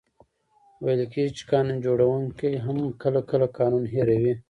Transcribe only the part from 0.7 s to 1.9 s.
ویل کېږي چي قانون